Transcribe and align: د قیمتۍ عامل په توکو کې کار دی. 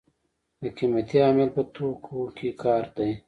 د 0.61 0.63
قیمتۍ 0.77 1.17
عامل 1.25 1.49
په 1.55 1.61
توکو 1.75 2.21
کې 2.37 2.49
کار 2.63 2.83
دی. 2.97 3.11